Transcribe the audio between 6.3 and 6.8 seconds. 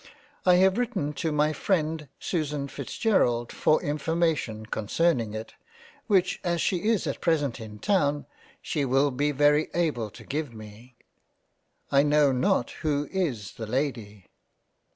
as she